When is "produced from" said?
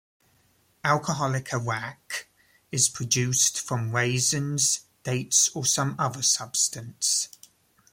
2.89-3.95